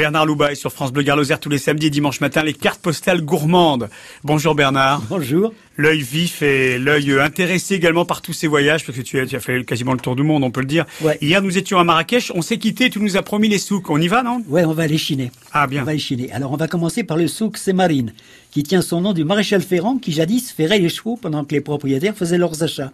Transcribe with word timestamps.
Bernard 0.00 0.24
Loubaye 0.24 0.56
sur 0.56 0.72
France 0.72 0.94
Bleu 0.94 1.02
Garloser 1.02 1.34
tous 1.38 1.50
les 1.50 1.58
samedis 1.58 1.88
et 1.88 1.90
dimanches 1.90 2.22
matin, 2.22 2.42
les 2.42 2.54
cartes 2.54 2.80
postales 2.80 3.20
gourmandes. 3.20 3.90
Bonjour 4.24 4.54
Bernard. 4.54 5.02
Bonjour. 5.10 5.52
L'œil 5.76 6.00
vif 6.00 6.40
et 6.40 6.78
l'œil 6.78 7.20
intéressé 7.20 7.74
également 7.74 8.06
par 8.06 8.22
tous 8.22 8.32
ces 8.32 8.46
voyages, 8.46 8.86
parce 8.86 8.96
que 8.96 9.02
tu 9.02 9.20
as, 9.20 9.26
tu 9.26 9.36
as, 9.36 9.40
fait 9.40 9.62
quasiment 9.62 9.92
le 9.92 9.98
tour 9.98 10.16
du 10.16 10.22
monde, 10.22 10.42
on 10.42 10.50
peut 10.50 10.62
le 10.62 10.66
dire. 10.66 10.86
Ouais. 11.02 11.18
Hier, 11.20 11.42
nous 11.42 11.58
étions 11.58 11.78
à 11.78 11.84
Marrakech, 11.84 12.32
on 12.34 12.40
s'est 12.40 12.56
quitté, 12.56 12.88
tu 12.88 12.98
nous 12.98 13.18
as 13.18 13.22
promis 13.22 13.50
les 13.50 13.58
souks. 13.58 13.90
On 13.90 14.00
y 14.00 14.08
va, 14.08 14.22
non? 14.22 14.42
Ouais, 14.48 14.64
on 14.64 14.72
va 14.72 14.84
aller 14.84 14.96
chiner. 14.96 15.32
Ah 15.52 15.66
bien. 15.66 15.82
On 15.82 15.84
va 15.84 15.90
aller 15.90 16.00
chiner. 16.00 16.32
Alors 16.32 16.52
on 16.52 16.56
va 16.56 16.66
commencer 16.66 17.04
par 17.04 17.18
le 17.18 17.28
souk 17.28 17.58
Semarine, 17.58 18.14
qui 18.52 18.62
tient 18.62 18.80
son 18.80 19.02
nom 19.02 19.12
du 19.12 19.24
maréchal 19.24 19.60
Ferrand, 19.60 19.98
qui 19.98 20.12
jadis 20.12 20.50
ferrait 20.50 20.78
les 20.78 20.88
chevaux 20.88 21.18
pendant 21.20 21.44
que 21.44 21.54
les 21.54 21.60
propriétaires 21.60 22.16
faisaient 22.16 22.38
leurs 22.38 22.62
achats. 22.62 22.92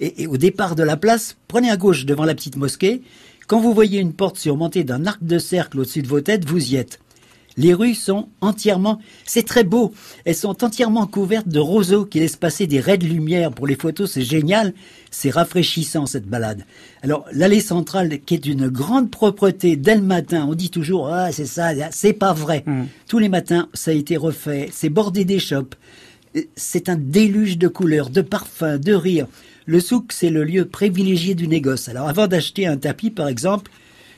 Et, 0.00 0.22
et 0.22 0.26
au 0.26 0.38
départ 0.38 0.74
de 0.74 0.84
la 0.84 0.96
place, 0.96 1.36
prenez 1.48 1.70
à 1.70 1.76
gauche 1.76 2.06
devant 2.06 2.24
la 2.24 2.34
petite 2.34 2.56
mosquée. 2.56 3.02
Quand 3.46 3.60
vous 3.60 3.72
voyez 3.72 4.00
une 4.00 4.12
porte 4.12 4.38
surmontée 4.38 4.82
d'un 4.82 5.06
arc 5.06 5.22
de 5.22 5.38
cercle 5.38 5.78
au-dessus 5.78 6.02
de 6.02 6.08
vos 6.08 6.20
têtes, 6.20 6.48
vous 6.48 6.72
y 6.72 6.76
êtes. 6.76 6.98
Les 7.56 7.72
rues 7.72 7.94
sont 7.94 8.28
entièrement, 8.42 9.00
c'est 9.24 9.46
très 9.46 9.64
beau, 9.64 9.94
elles 10.26 10.34
sont 10.34 10.62
entièrement 10.62 11.06
couvertes 11.06 11.48
de 11.48 11.58
roseaux 11.58 12.04
qui 12.04 12.20
laissent 12.20 12.36
passer 12.36 12.66
des 12.66 12.80
raies 12.80 12.98
de 12.98 13.06
lumière 13.06 13.50
pour 13.50 13.66
les 13.66 13.76
photos, 13.76 14.10
c'est 14.10 14.22
génial, 14.22 14.74
c'est 15.10 15.30
rafraîchissant 15.30 16.04
cette 16.04 16.26
balade. 16.26 16.66
Alors 17.02 17.24
l'allée 17.32 17.62
centrale 17.62 18.20
qui 18.20 18.34
est 18.34 18.38
d'une 18.38 18.68
grande 18.68 19.10
propreté 19.10 19.76
dès 19.76 19.94
le 19.94 20.02
matin, 20.02 20.46
on 20.46 20.54
dit 20.54 20.68
toujours 20.68 21.08
ah 21.08 21.32
c'est 21.32 21.46
ça, 21.46 21.70
c'est 21.92 22.12
pas 22.12 22.34
vrai. 22.34 22.62
Mm. 22.66 22.82
Tous 23.08 23.18
les 23.18 23.30
matins 23.30 23.68
ça 23.72 23.90
a 23.92 23.94
été 23.94 24.18
refait, 24.18 24.68
c'est 24.70 24.90
bordé 24.90 25.24
d'échoppes, 25.24 25.76
c'est 26.56 26.90
un 26.90 26.96
déluge 26.96 27.56
de 27.56 27.68
couleurs, 27.68 28.10
de 28.10 28.20
parfums, 28.20 28.78
de 28.78 28.92
rires. 28.92 29.28
Le 29.66 29.80
souk 29.80 30.12
c'est 30.12 30.30
le 30.30 30.44
lieu 30.44 30.64
privilégié 30.64 31.34
du 31.34 31.48
négoce. 31.48 31.88
Alors 31.88 32.08
avant 32.08 32.28
d'acheter 32.28 32.66
un 32.66 32.76
tapis 32.76 33.10
par 33.10 33.28
exemple, 33.28 33.70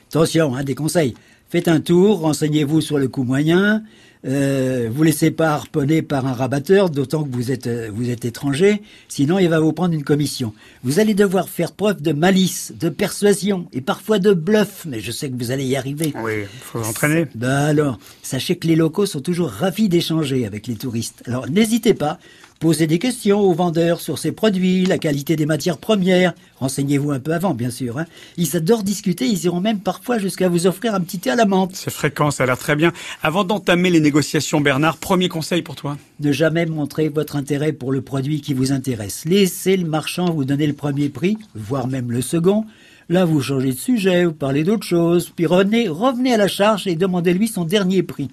attention, 0.09 0.55
hein, 0.55 0.63
des 0.63 0.75
conseils. 0.75 1.15
Faites 1.49 1.67
un 1.67 1.81
tour, 1.81 2.19
renseignez-vous 2.19 2.81
sur 2.81 2.99
le 2.99 3.07
coût 3.07 3.23
moyen. 3.23 3.83
Euh, 4.25 4.89
vous 4.91 5.03
laissez 5.03 5.31
pas 5.31 5.51
harponner 5.51 6.01
par 6.01 6.27
un 6.27 6.33
rabatteur, 6.33 6.89
d'autant 6.89 7.23
que 7.23 7.31
vous 7.31 7.51
êtes 7.51 7.67
euh, 7.67 7.89
vous 7.93 8.09
êtes 8.09 8.25
étranger. 8.25 8.81
Sinon, 9.07 9.39
il 9.39 9.47
va 9.47 9.61
vous 9.61 9.71
prendre 9.71 9.93
une 9.93 10.03
commission. 10.03 10.53
Vous 10.83 10.99
allez 10.99 11.13
devoir 11.13 11.47
faire 11.47 11.71
preuve 11.71 12.01
de 12.01 12.11
malice, 12.11 12.73
de 12.77 12.89
persuasion 12.89 13.67
et 13.71 13.79
parfois 13.79 14.19
de 14.19 14.33
bluff. 14.33 14.85
Mais 14.85 14.99
je 14.99 15.11
sais 15.11 15.29
que 15.29 15.35
vous 15.37 15.51
allez 15.51 15.65
y 15.65 15.77
arriver. 15.77 16.13
Oui, 16.21 16.43
faut 16.61 16.83
entraîner. 16.83 17.27
Ben 17.33 17.49
alors, 17.49 17.97
sachez 18.21 18.57
que 18.57 18.67
les 18.67 18.75
locaux 18.75 19.05
sont 19.05 19.21
toujours 19.21 19.49
ravis 19.49 19.87
d'échanger 19.87 20.45
avec 20.45 20.67
les 20.67 20.75
touristes. 20.75 21.23
Alors 21.25 21.49
n'hésitez 21.49 21.93
pas, 21.93 22.19
posez 22.59 22.87
des 22.87 22.99
questions 22.99 23.39
aux 23.39 23.53
vendeurs 23.53 24.01
sur 24.01 24.19
ces 24.19 24.33
produits, 24.33 24.85
la 24.85 24.97
qualité 24.97 25.37
des 25.37 25.45
matières 25.45 25.77
premières. 25.77 26.33
Renseignez-vous 26.57 27.11
un 27.11 27.19
peu 27.19 27.33
avant, 27.33 27.53
bien 27.53 27.69
sûr. 27.69 27.97
Hein. 27.97 28.05
Ils 28.35 28.57
adorent 28.57 28.83
discuter, 28.83 29.25
ils 29.25 29.45
iront 29.45 29.61
même 29.61 29.79
parfois 29.79 30.17
jusqu'à 30.17 30.49
vous 30.49 30.67
offrir 30.67 30.93
un 30.93 30.99
petit 30.99 31.19
thé 31.19 31.29
à 31.29 31.35
la 31.35 31.45
menthe. 31.45 31.71
C'est 31.73 31.89
fréquent, 31.89 32.31
ça 32.31 32.43
a 32.43 32.47
l'air 32.47 32.57
très 32.57 32.75
bien. 32.75 32.91
Avant 33.23 33.45
d'entamer 33.45 33.89
les 33.89 34.01
négociations, 34.09 34.59
Bernard, 34.59 34.97
premier 34.97 35.29
conseil 35.29 35.61
pour 35.61 35.75
toi 35.75 35.95
Ne 36.19 36.31
jamais 36.31 36.65
montrer 36.65 37.09
votre 37.09 37.35
intérêt 37.35 37.73
pour 37.73 37.91
le 37.91 38.01
produit 38.01 38.41
qui 38.41 38.55
vous 38.55 38.71
intéresse. 38.71 39.23
Laissez 39.25 39.77
le 39.77 39.87
marchand 39.87 40.31
vous 40.31 40.45
donner 40.45 40.65
le 40.65 40.73
premier 40.73 41.09
prix, 41.09 41.37
voire 41.53 41.87
même 41.87 42.11
le 42.11 42.23
second. 42.23 42.65
Là, 43.07 43.23
vous 43.25 43.39
changez 43.39 43.71
de 43.71 43.77
sujet, 43.77 44.25
vous 44.25 44.33
parlez 44.33 44.63
d'autre 44.63 44.83
chose, 44.83 45.31
puis 45.35 45.45
revenez, 45.45 45.87
revenez 45.87 46.33
à 46.33 46.37
la 46.37 46.47
charge 46.47 46.87
et 46.87 46.95
demandez-lui 46.95 47.47
son 47.47 47.65
dernier 47.65 48.01
prix. 48.01 48.29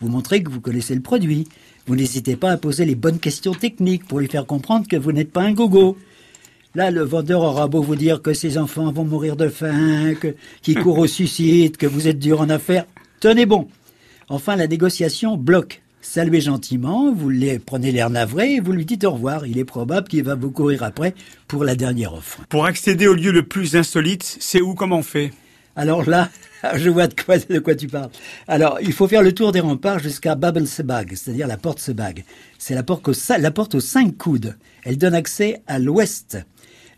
Vous 0.00 0.08
montrez 0.08 0.42
que 0.42 0.50
vous 0.50 0.62
connaissez 0.62 0.94
le 0.94 1.02
produit. 1.02 1.48
Vous 1.86 1.96
n'hésitez 1.96 2.36
pas 2.36 2.52
à 2.52 2.56
poser 2.56 2.86
les 2.86 2.94
bonnes 2.94 3.18
questions 3.18 3.52
techniques 3.52 4.08
pour 4.08 4.20
lui 4.20 4.28
faire 4.28 4.46
comprendre 4.46 4.88
que 4.88 4.96
vous 4.96 5.12
n'êtes 5.12 5.32
pas 5.32 5.42
un 5.42 5.52
gogo. 5.52 5.98
Là, 6.74 6.90
le 6.90 7.02
vendeur 7.02 7.42
aura 7.42 7.68
beau 7.68 7.82
vous 7.82 7.96
dire 7.96 8.22
que 8.22 8.32
ses 8.32 8.56
enfants 8.56 8.90
vont 8.90 9.04
mourir 9.04 9.36
de 9.36 9.50
faim, 9.50 10.14
que, 10.18 10.34
qu'il 10.62 10.82
court 10.82 10.96
au 10.96 11.06
suicide, 11.06 11.76
que 11.76 11.86
vous 11.86 12.08
êtes 12.08 12.18
dur 12.18 12.40
en 12.40 12.48
affaires. 12.48 12.86
Tenez 13.20 13.44
bon. 13.44 13.68
Enfin, 14.28 14.56
la 14.56 14.66
négociation 14.66 15.36
bloque. 15.36 15.82
Saluez 16.00 16.42
gentiment, 16.42 17.12
vous 17.14 17.30
les 17.30 17.58
prenez 17.58 17.90
l'air 17.90 18.10
navré 18.10 18.54
et 18.54 18.60
vous 18.60 18.72
lui 18.72 18.84
dites 18.84 19.04
au 19.04 19.12
revoir. 19.12 19.46
Il 19.46 19.58
est 19.58 19.64
probable 19.64 20.06
qu'il 20.06 20.22
va 20.22 20.34
vous 20.34 20.50
courir 20.50 20.82
après 20.82 21.14
pour 21.48 21.64
la 21.64 21.74
dernière 21.74 22.12
offre. 22.12 22.42
Pour 22.48 22.66
accéder 22.66 23.06
au 23.06 23.14
lieu 23.14 23.32
le 23.32 23.42
plus 23.42 23.74
insolite, 23.74 24.36
c'est 24.38 24.60
où, 24.60 24.74
comment 24.74 24.98
on 24.98 25.02
fait? 25.02 25.32
Alors 25.76 26.08
là, 26.08 26.30
je 26.74 26.90
vois 26.90 27.06
de 27.06 27.14
quoi, 27.14 27.38
de 27.38 27.58
quoi 27.58 27.74
tu 27.74 27.88
parles. 27.88 28.10
Alors, 28.48 28.78
il 28.82 28.92
faut 28.92 29.08
faire 29.08 29.22
le 29.22 29.32
tour 29.32 29.50
des 29.50 29.60
remparts 29.60 29.98
jusqu'à 29.98 30.34
Bab 30.34 30.56
el 30.56 30.68
Sebag, 30.68 31.14
c'est-à-dire 31.14 31.46
la 31.46 31.56
porte 31.56 31.78
Sebag. 31.78 32.24
C'est 32.58 32.74
la 32.74 32.82
porte, 32.82 33.08
la 33.38 33.50
porte 33.50 33.74
aux 33.74 33.80
cinq 33.80 34.16
coudes. 34.16 34.56
Elle 34.84 34.98
donne 34.98 35.14
accès 35.14 35.62
à 35.66 35.78
l'ouest. 35.78 36.38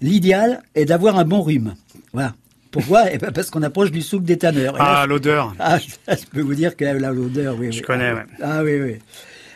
L'idéal 0.00 0.62
est 0.75 0.84
d'avoir 0.84 1.16
un 1.16 1.25
bon 1.25 1.43
rhume. 1.43 1.75
Voilà. 2.12 2.34
Pourquoi? 2.76 3.04
Eh 3.12 3.19
ben 3.19 3.31
Parce 3.32 3.50
qu'on 3.50 3.62
approche 3.62 3.91
du 3.91 4.03
souk 4.03 4.22
des 4.22 4.37
tanneurs. 4.38 4.75
Là, 4.76 4.84
Ah, 5.03 5.06
l'odeur. 5.06 5.54
ah, 5.60 5.78
je 5.78 6.14
peux 6.32 6.41
vous 6.42 6.54
dire 6.54 6.76
que 6.76 6.84
là, 6.84 7.10
l'odeur, 7.12 7.56
oui. 7.59 7.72
Je 7.72 7.78
oui. 7.78 7.82
connais, 7.82 8.12
ouais. 8.12 8.25
Ah 8.42 8.62
oui, 8.62 8.81
oui. 8.81 8.97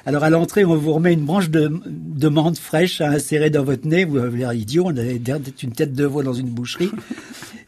Alors 0.07 0.25
à 0.25 0.31
l'entrée, 0.31 0.65
on 0.65 0.75
vous 0.77 0.95
remet 0.95 1.13
une 1.13 1.25
branche 1.27 1.51
de, 1.51 1.71
de 1.87 2.29
menthe 2.29 2.59
fraîche 2.59 3.01
à 3.03 3.09
insérer 3.11 3.51
dans 3.51 3.63
votre 3.63 3.87
nez. 3.87 4.05
Vous 4.07 4.17
avez 4.19 4.39
l'air 4.39 4.53
idiot, 4.55 4.85
on 4.87 4.97
a 4.97 5.03
l'air 5.03 5.19
d'être 5.39 5.63
une 5.63 5.73
tête 5.73 5.93
de 5.93 6.05
veau 6.07 6.23
dans 6.23 6.33
une 6.33 6.49
boucherie. 6.49 6.91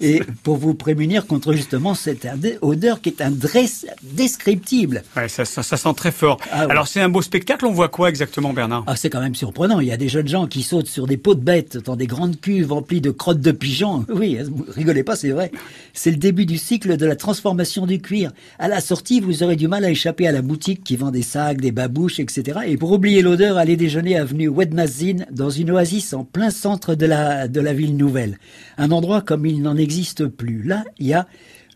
Et 0.02 0.20
pour 0.42 0.56
vous 0.56 0.74
prémunir 0.74 1.26
contre 1.26 1.52
justement 1.52 1.94
cette 1.94 2.26
odeur 2.60 3.00
qui 3.00 3.08
est 3.08 3.22
un 3.22 3.30
dress 3.30 3.86
descriptible. 4.02 5.04
Ouais, 5.16 5.28
ça, 5.28 5.44
ça, 5.44 5.62
ça 5.62 5.76
sent 5.76 5.94
très 5.96 6.10
fort. 6.10 6.38
Ah 6.50 6.66
ouais. 6.66 6.72
Alors, 6.72 6.88
c'est 6.88 7.00
un 7.00 7.08
beau 7.08 7.22
spectacle, 7.22 7.64
on 7.66 7.72
voit 7.72 7.88
quoi 7.88 8.08
exactement, 8.08 8.52
Bernard? 8.52 8.82
Ah, 8.88 8.96
c'est 8.96 9.10
quand 9.10 9.20
même 9.20 9.36
surprenant. 9.36 9.78
Il 9.78 9.86
y 9.86 9.92
a 9.92 9.96
des 9.96 10.08
jeunes 10.08 10.26
gens 10.26 10.48
qui 10.48 10.62
sautent 10.62 10.88
sur 10.88 11.06
des 11.06 11.16
pots 11.16 11.36
de 11.36 11.40
bêtes 11.40 11.76
dans 11.76 11.94
des 11.94 12.08
grandes 12.08 12.40
cuves 12.40 12.72
remplies 12.72 13.00
de 13.00 13.10
crottes 13.10 13.40
de 13.40 13.52
pigeons. 13.52 14.04
Oui, 14.22 14.38
vous 14.44 14.64
rigolez 14.68 15.02
pas, 15.02 15.16
c'est 15.16 15.30
vrai. 15.30 15.50
C'est 15.94 16.10
le 16.10 16.16
début 16.16 16.46
du 16.46 16.56
cycle 16.56 16.96
de 16.96 17.06
la 17.06 17.16
transformation 17.16 17.86
du 17.86 18.00
cuir. 18.00 18.30
À 18.58 18.68
la 18.68 18.80
sortie, 18.80 19.20
vous 19.20 19.42
aurez 19.42 19.56
du 19.56 19.68
mal 19.68 19.84
à 19.84 19.90
échapper 19.90 20.28
à 20.28 20.32
la 20.32 20.42
boutique 20.42 20.84
qui 20.84 20.96
vend 20.96 21.10
des 21.10 21.22
sacs, 21.22 21.60
des 21.60 21.72
babouches, 21.72 22.20
etc. 22.20 22.60
Et 22.66 22.76
pour 22.76 22.92
oublier 22.92 23.22
l'odeur, 23.22 23.56
allez 23.56 23.76
déjeuner 23.76 24.16
avenue 24.16 24.48
Wedmazine 24.48 25.26
dans 25.30 25.50
une 25.50 25.70
oasis 25.70 26.12
en 26.12 26.24
plein 26.24 26.50
centre 26.50 26.94
de 26.94 27.06
la, 27.06 27.48
de 27.48 27.60
la 27.60 27.72
ville 27.72 27.96
nouvelle. 27.96 28.38
Un 28.78 28.90
endroit 28.90 29.22
comme 29.22 29.46
il 29.46 29.62
n'en 29.62 29.76
existe 29.76 29.91
plus. 30.36 30.62
Là, 30.62 30.84
il 30.98 31.06
y 31.06 31.14
a 31.14 31.26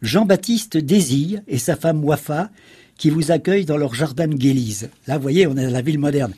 Jean-Baptiste 0.03 0.77
Désir 0.77 1.41
et 1.49 1.59
sa 1.59 1.77
femme 1.77 2.05
Wafa 2.05 2.51
qui 2.97 3.11
vous 3.11 3.31
accueillent 3.31 3.65
dans 3.67 3.77
leur 3.77 3.95
jardin 3.95 4.27
de 4.27 4.35
Guélise. 4.35 4.89
Là, 5.07 5.17
vous 5.17 5.23
voyez, 5.23 5.47
on 5.47 5.57
est 5.57 5.65
dans 5.65 5.71
la 5.71 5.83
ville 5.83 5.99
moderne. 5.99 6.33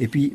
Et 0.00 0.08
puis, 0.08 0.34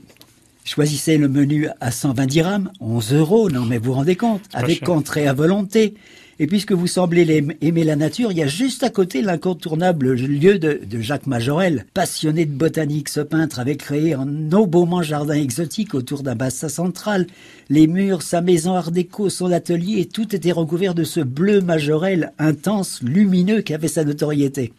choisissez 0.63 1.17
le 1.17 1.27
menu 1.27 1.67
à 1.81 1.91
120 1.91 2.25
dirhams, 2.25 2.71
11 2.79 3.13
euros, 3.13 3.49
non 3.49 3.65
mais 3.65 3.77
vous 3.77 3.85
vous 3.85 3.93
rendez 3.93 4.15
compte, 4.15 4.41
avec 4.53 4.87
entrée 4.89 5.27
à 5.27 5.33
volonté. 5.33 5.95
Et 6.37 6.47
puisque 6.47 6.73
vous 6.73 6.87
semblez 6.87 7.45
aimer 7.61 7.83
la 7.85 7.95
nature, 7.95 8.33
il 8.33 8.37
y 8.37 8.43
a 8.43 8.47
juste 8.47 8.83
à 8.83 8.89
côté 8.89 9.21
l'incontournable 9.21 10.15
lieu 10.15 10.59
de, 10.59 10.81
Jacques 10.99 11.27
Majorel. 11.27 11.85
Passionné 11.93 12.45
de 12.45 12.51
botanique, 12.51 13.07
ce 13.07 13.21
peintre 13.21 13.59
avait 13.59 13.77
créé 13.77 14.15
un 14.15 14.51
obomant 14.51 15.01
jardin 15.01 15.35
exotique 15.35 15.93
autour 15.93 16.23
d'un 16.23 16.35
bassin 16.35 16.67
central. 16.67 17.27
Les 17.69 17.87
murs, 17.87 18.21
sa 18.21 18.41
maison 18.41 18.73
art 18.73 18.91
déco, 18.91 19.29
son 19.29 19.49
atelier, 19.49 20.07
tout 20.07 20.35
était 20.35 20.51
recouvert 20.51 20.93
de 20.93 21.05
ce 21.05 21.21
bleu 21.21 21.61
Majorel 21.61 22.33
intense, 22.37 23.01
lumineux 23.01 23.61
qui 23.61 23.73
avait 23.73 23.87
sa 23.87 24.03
notoriété. 24.03 24.73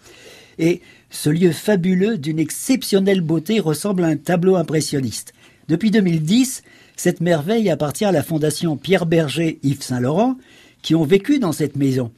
Et 0.59 0.83
ce 1.09 1.31
lieu 1.31 1.53
fabuleux 1.53 2.19
d'une 2.19 2.39
exceptionnelle 2.39 3.23
beauté 3.23 3.61
ressemble 3.61 4.05
à 4.05 4.09
un 4.09 4.17
tableau 4.17 4.57
impressionniste. 4.57 5.33
Depuis 5.69 5.91
2010, 5.91 6.63
cette 6.97 7.23
merveille 7.23 7.71
appartient 7.71 8.05
à 8.05 8.13
la 8.13 8.23
fondation 8.23 8.77
Pierre 8.77 9.07
Berger 9.07 9.59
Yves 9.63 9.83
Saint-Laurent 9.83 10.37
qui 10.87 10.95
ont 10.95 11.03
vécu 11.05 11.41
dans 11.41 11.51
cette 11.51 11.75
maison. 11.75 12.13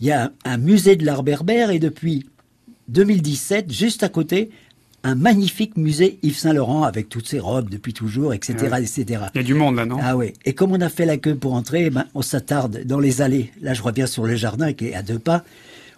Il 0.00 0.06
y 0.06 0.12
a 0.12 0.30
un 0.44 0.56
musée 0.56 0.94
de 0.94 1.04
l'art 1.04 1.24
berbère 1.24 1.72
et 1.72 1.80
depuis 1.80 2.24
2017, 2.88 3.72
juste 3.72 4.04
à 4.04 4.08
côté, 4.08 4.50
un 5.02 5.16
magnifique 5.16 5.76
musée 5.76 6.20
Yves 6.22 6.38
Saint-Laurent 6.38 6.84
avec 6.84 7.08
toutes 7.08 7.26
ses 7.26 7.40
robes 7.40 7.68
depuis 7.68 7.92
toujours, 7.92 8.32
etc., 8.32 8.56
Ouais. 8.70 8.82
etc. 8.84 9.22
Il 9.34 9.38
y 9.38 9.40
a 9.40 9.42
du 9.42 9.54
monde 9.54 9.74
là, 9.74 9.86
non? 9.86 9.98
Ah 10.00 10.16
oui. 10.16 10.34
Et 10.44 10.52
comme 10.52 10.70
on 10.70 10.80
a 10.80 10.88
fait 10.88 11.04
la 11.04 11.16
queue 11.16 11.34
pour 11.34 11.54
entrer, 11.54 11.90
ben, 11.90 12.04
on 12.14 12.22
s'attarde 12.22 12.84
dans 12.84 13.00
les 13.00 13.22
allées. 13.22 13.50
Là, 13.60 13.74
je 13.74 13.82
reviens 13.82 14.06
sur 14.06 14.24
le 14.24 14.36
jardin 14.36 14.72
qui 14.72 14.86
est 14.86 14.94
à 14.94 15.02
deux 15.02 15.18
pas. 15.18 15.42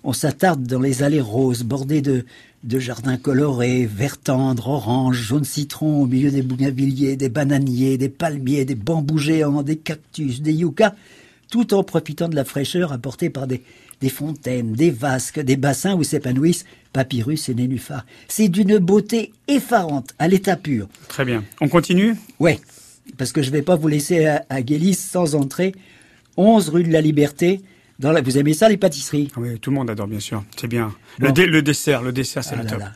On 0.03 0.15
s'attarde 0.15 0.63
dans 0.67 0.81
les 0.81 1.03
allées 1.03 1.21
roses, 1.21 1.63
bordées 1.63 2.01
de, 2.01 2.25
de 2.63 2.79
jardins 2.79 3.19
colorés, 3.19 3.85
vert 3.85 4.17
tendre, 4.17 4.69
orange, 4.69 5.19
jaune 5.19 5.45
citron, 5.45 6.01
au 6.01 6.07
milieu 6.07 6.31
des 6.31 6.41
bougainvilliers, 6.43 7.17
des 7.17 7.29
bananiers, 7.29 7.99
des 7.99 8.09
palmiers, 8.09 8.65
des 8.65 8.77
bambous 8.77 9.19
géants, 9.19 9.63
des 9.63 9.77
cactus, 9.77 10.41
des 10.41 10.55
yuccas, 10.55 10.95
tout 11.51 11.75
en 11.75 11.83
profitant 11.85 12.29
de 12.29 12.35
la 12.37 12.45
fraîcheur 12.45 12.93
apportée 12.93 13.31
par 13.31 13.47
des, 13.47 13.63
des 14.01 14.09
fontaines, 14.09 14.73
des 14.73 14.91
vasques, 14.91 15.41
des 15.41 15.57
bassins 15.57 15.95
où 15.95 16.03
s'épanouissent 16.03 16.65
papyrus 16.93 17.49
et 17.49 17.55
nénuphars. 17.55 18.05
C'est 18.29 18.49
d'une 18.49 18.79
beauté 18.79 19.33
effarante, 19.49 20.15
à 20.19 20.29
l'état 20.29 20.57
pur. 20.57 20.89
Très 21.09 21.25
bien. 21.25 21.45
On 21.61 21.69
continue? 21.69 22.15
Ouais, 22.41 22.61
parce 23.19 23.33
que 23.33 23.43
je 23.43 23.51
vais 23.51 23.63
pas 23.63 23.77
vous 23.77 23.89
laisser 23.89 24.27
à, 24.27 24.45
à 24.49 24.63
Guélis 24.63 24.95
sans 24.95 25.35
entrée. 25.35 25.75
11 26.37 26.69
rue 26.71 26.83
de 26.85 26.93
la 26.93 27.01
Liberté. 27.01 27.61
Dans 28.01 28.11
la... 28.11 28.21
Vous 28.23 28.39
aimez 28.39 28.55
ça, 28.55 28.69
les 28.69 28.77
pâtisseries? 28.77 29.31
Oui, 29.37 29.59
tout 29.61 29.71
le 29.71 29.77
monde 29.77 29.89
adore, 29.91 30.09
bien 30.09 30.19
sûr. 30.21 30.43
C'est 30.57 30.67
bien. 30.67 30.93
Bon. 31.21 31.27
Le, 31.29 31.33
dé- 31.33 31.47
le 31.47 31.63
dessert, 31.63 32.03
le 32.03 32.13
dessert, 32.13 32.43
c'est 32.43 32.55
Ah 32.55 32.59
le 32.59 32.65
là 32.65 32.71
top. 32.71 32.79
là. 32.81 32.93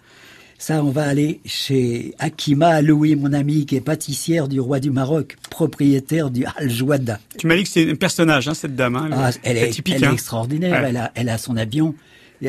Ça, 0.61 0.83
on 0.83 0.91
va 0.91 1.05
aller 1.05 1.41
chez 1.45 2.15
Akima 2.19 2.83
Louis, 2.83 3.15
mon 3.15 3.33
ami, 3.33 3.65
qui 3.65 3.77
est 3.77 3.81
pâtissière 3.81 4.49
du 4.49 4.59
roi 4.59 4.81
du 4.81 4.91
Maroc, 4.91 5.37
propriétaire 5.51 6.31
du 6.31 6.45
Al 6.57 6.69
Jouada. 6.69 7.21
Tu 7.39 7.47
m'as 7.47 7.55
dit 7.57 7.63
que 7.63 7.69
c'est 7.69 7.89
un 7.89 7.95
personnage, 7.95 8.49
hein, 8.49 8.55
cette 8.55 8.75
dame. 8.75 8.97
Hein, 8.97 9.09
Ah, 9.13 9.31
elle 9.45 9.57
est, 9.57 9.71
typique. 9.71 9.95
elle 9.97 10.05
est 10.05 10.07
hein. 10.09 10.13
extraordinaire. 10.13 10.83
Ouais. 10.83 10.89
Elle, 10.89 10.97
a, 10.97 11.13
elle 11.15 11.29
a 11.29 11.39
son 11.39 11.57
avion 11.57 11.95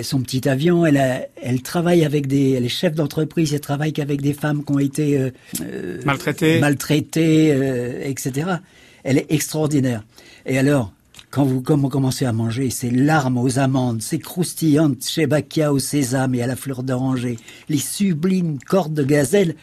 son 0.04 0.22
petit 0.22 0.48
avion, 0.48 0.86
elle, 0.86 0.98
a, 0.98 1.26
elle 1.42 1.62
travaille 1.64 2.06
avec 2.06 2.28
des, 2.28 2.52
elle 2.52 2.66
est 2.66 2.70
chef 2.70 2.94
d'entreprise, 2.94 3.54
elle 3.54 3.60
travaille 3.60 3.92
qu'avec 3.92 4.22
des 4.22 4.34
femmes 4.34 4.64
qui 4.64 4.72
ont 4.72 4.80
été 4.80 5.18
euh, 5.18 5.32
euh, 5.62 6.00
Maltraité. 6.06 6.60
maltraitées, 6.60 7.52
euh, 7.54 8.02
etc. 8.04 8.48
Elle 9.04 9.18
est 9.18 9.26
extraordinaire. 9.32 10.04
Et 10.46 10.60
alors, 10.60 10.94
quand 11.32 11.44
vous 11.44 11.62
comme 11.62 11.82
vous 11.82 11.90
commencez 11.90 12.26
à 12.26 12.34
manger, 12.34 12.70
ces 12.70 12.90
larmes 12.90 13.38
aux 13.38 13.60
amandes, 13.60 14.02
ces 14.02 14.20
croustillantes 14.20 15.04
chebakia 15.08 15.72
au 15.72 15.80
sésame 15.80 16.36
et 16.36 16.42
à 16.42 16.48
la 16.48 16.56
fleur 16.56 16.84
d'oranger, 16.84 17.38
les 17.70 17.78
sublimes 17.78 18.58
cordes 18.60 18.94
de 18.94 19.04
gazelle, 19.04 19.56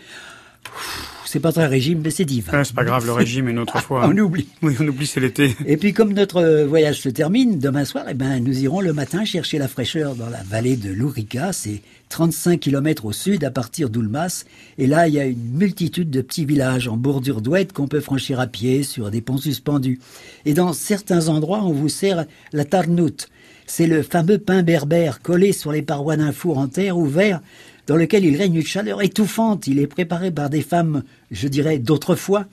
c'est 1.29 1.41
pas 1.41 1.53
très 1.53 1.67
régime, 1.67 2.01
mais 2.03 2.11
c'est 2.11 2.25
divin. 2.25 2.53
Ah, 2.55 2.65
c'est 2.65 2.75
pas 2.75 2.85
grave, 2.85 3.05
le 3.07 3.13
régime 3.13 3.49
une 3.49 3.59
autre 3.59 3.81
fois. 3.83 4.05
hein. 4.05 4.11
On 4.13 4.19
oublie. 4.19 4.49
Oui, 4.63 4.75
on 4.81 4.87
oublie, 4.89 5.07
c'est 5.07 5.21
l'été. 5.21 5.55
Et 5.67 5.77
puis 5.77 5.93
comme 5.93 6.13
notre 6.13 6.37
euh, 6.43 6.67
voyage 6.67 7.01
se 7.01 7.09
termine 7.09 7.59
demain 7.59 7.85
soir, 7.85 8.05
eh 8.09 8.15
ben 8.15 8.43
nous 8.43 8.59
irons 8.61 8.81
le 8.81 8.93
matin 8.93 9.25
chercher 9.25 9.59
la 9.59 9.69
fraîcheur 9.69 10.15
dans 10.15 10.29
la 10.31 10.43
vallée 10.43 10.77
de 10.77 10.91
l'Ourika, 10.93 11.53
c'est 11.53 11.83
35 12.09 12.61
km 12.61 13.05
au 13.07 13.13
sud 13.13 13.43
à 13.45 13.51
partir 13.51 13.91
d'Oulmas 13.91 14.45
et 14.79 14.87
là 14.87 15.09
il 15.09 15.15
y 15.15 15.19
a 15.19 15.25
une 15.25 15.51
multitude 15.57 16.09
de 16.09 16.21
petits 16.21 16.45
villages 16.45 16.87
en 16.87 16.97
bordure 16.97 17.41
d'oued 17.41 17.73
qu'on 17.73 17.89
peut 17.89 17.99
franchir 18.01 18.39
à 18.39 18.47
pied 18.47 18.85
sur 18.85 19.11
des 19.11 19.21
ponts 19.21 19.39
suspendus. 19.39 19.99
Et 20.45 20.55
dans 20.55 20.73
certains 20.73 21.29
endroits, 21.29 21.65
on 21.65 21.73
vous 21.73 21.89
sert 21.89 22.25
la 22.53 22.65
tarnout. 22.65 23.29
C'est 23.67 23.89
le 23.89 24.03
fameux 24.05 24.39
pain 24.39 24.63
berbère 24.63 25.21
collé 25.21 25.53
sur 25.53 25.73
les 25.73 25.83
parois 25.83 26.17
d'un 26.17 26.31
four 26.31 26.59
en 26.59 26.69
terre 26.69 26.97
ouvert 26.97 27.41
dans 27.87 27.97
lequel 27.97 28.25
il 28.25 28.37
règne 28.37 28.57
une 28.57 28.67
chaleur 28.67 29.03
étouffante. 29.03 29.67
Il 29.67 29.79
est 29.79 29.87
préparé 29.87 30.31
par 30.31 30.51
des 30.51 30.63
femmes, 30.63 31.03
je 31.31 31.49
dirais, 31.49 31.79
d'autrefois, 31.79 32.47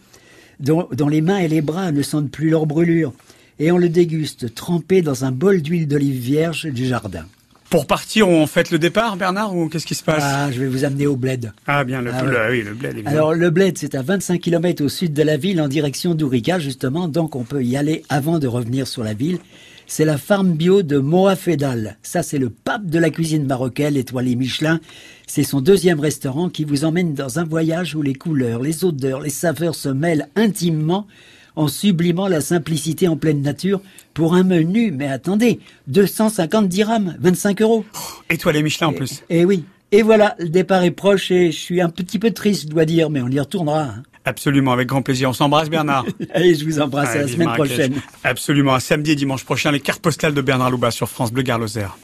dont, 0.60 0.88
les 1.10 1.22
mains 1.22 1.40
et 1.40 1.48
les 1.48 1.62
bras 1.62 1.92
ne 1.92 2.02
sentent 2.02 2.32
plus 2.32 2.50
leur 2.50 2.66
brûlure. 2.66 3.14
Et 3.60 3.72
on 3.72 3.78
le 3.78 3.90
déguste 3.90 4.54
trempé 4.56 5.02
dans 5.02 5.26
un 5.26 5.32
bol 5.32 5.62
d'huile 5.62 5.88
d'olive 5.88 6.20
vierge 6.20 6.66
du 6.66 6.86
jardin. 6.86 7.26
Pour 7.74 7.88
partir, 7.88 8.30
on 8.30 8.46
fête 8.46 8.70
le 8.70 8.78
départ, 8.78 9.18
Bernard, 9.18 9.56
ou 9.56 9.68
qu'est-ce 9.68 9.88
qui 9.88 9.96
se 9.96 10.04
passe 10.04 10.22
Ah, 10.24 10.52
je 10.52 10.60
vais 10.60 10.68
vous 10.68 10.86
amener 10.86 11.08
au 11.08 11.16
bled. 11.16 11.54
Ah, 11.66 11.84
bien, 11.84 12.04
le, 12.04 12.12
Ah, 12.14 12.22
le- 12.22 12.30
ouais. 12.32 12.48
oui, 12.52 12.62
le 12.62 12.76
bled, 12.76 12.92
évidemment. 12.94 13.10
Alors 13.16 13.34
le 13.34 13.50
bled, 13.50 13.80
c'est 13.80 13.96
à 13.96 14.04
25 14.04 14.40
km 14.40 14.84
au 14.84 14.90
sud 14.90 15.12
de 15.12 15.24
la 15.24 15.38
ville 15.38 15.60
en 15.60 15.68
direction 15.68 16.14
d'Ourika, 16.14 16.60
justement, 16.60 17.08
donc 17.08 17.36
on 17.36 17.42
peut 17.44 17.64
y 17.64 17.76
aller 17.76 18.04
avant 18.10 18.38
de 18.38 18.46
revenir 18.46 18.88
sur 18.88 19.04
la 19.04 19.16
ville. 19.16 19.40
C'est 19.88 20.06
la 20.06 20.20
farm 20.20 20.54
bio 20.54 20.84
de 20.84 21.00
Moa 21.00 21.36
Fedal. 21.36 21.98
Ça, 22.04 22.22
c'est 22.22 22.38
le 22.38 22.52
pape 22.52 22.86
de 22.86 23.00
la 23.00 23.10
cuisine 23.10 23.48
marocaine, 23.48 23.98
étoilé 23.98 24.36
Michelin. 24.36 24.80
C'est 25.26 25.42
son 25.44 25.60
deuxième 25.60 26.00
restaurant 26.00 26.50
qui 26.50 26.66
vous 26.66 26.86
emmène 26.86 27.16
dans 27.16 27.40
un 27.40 27.44
voyage 27.44 27.96
où 27.96 28.04
les 28.04 28.14
couleurs, 28.14 28.62
les 28.62 28.86
odeurs, 28.86 29.20
les 29.20 29.32
saveurs 29.32 29.74
se 29.74 29.90
mêlent 29.90 30.30
intimement 30.36 31.08
en 31.56 31.68
sublimant 31.68 32.28
la 32.28 32.42
simplicité 32.42 33.08
en 33.08 33.16
pleine 33.18 33.42
nature 33.42 33.82
pour 34.14 34.34
un 34.36 34.44
menu, 34.44 34.92
mais 34.92 35.08
attendez, 35.08 35.60
250 35.88 36.68
dirhams, 36.68 37.16
25 37.20 37.62
euros. 37.62 37.86
Étoilé 38.30 38.64
Michelin 38.64 38.88
en 38.88 38.94
plus. 38.94 39.24
Et 39.30 39.46
oui. 39.46 39.64
Et 39.92 40.02
voilà, 40.02 40.36
le 40.40 40.50
départ 40.50 40.84
est 40.84 40.92
proche 40.92 41.30
et 41.30 41.52
je 41.52 41.58
suis 41.60 41.80
un 41.80 41.90
petit 41.90 42.18
peu 42.18 42.32
triste, 42.32 42.64
je 42.64 42.68
dois 42.70 42.86
dire, 42.86 43.10
mais 43.12 43.22
on 43.22 43.28
y 43.30 43.40
retournera. 43.40 43.82
hein. 43.84 44.04
Absolument, 44.26 44.72
avec 44.72 44.88
grand 44.88 45.02
plaisir. 45.02 45.30
On 45.30 45.34
s'embrasse, 45.34 45.70
Bernard. 45.70 46.06
Allez, 46.34 46.56
je 46.56 46.64
vous 46.66 46.80
embrasse 46.80 47.10
à 47.10 47.20
la 47.20 47.28
semaine 47.28 47.48
Marrakech. 47.48 47.68
prochaine. 47.76 47.94
Absolument, 48.24 48.74
à 48.74 48.80
samedi 48.80 49.12
et 49.12 49.16
dimanche 49.16 49.44
prochain, 49.44 49.70
les 49.72 49.82
cartes 49.82 50.02
postales 50.02 50.34
de 50.34 50.42
Bernard 50.42 50.72
Louba 50.72 50.92
sur 50.92 51.10
France 51.10 51.32
Bleu 51.32 51.44
Garloser. 51.44 51.88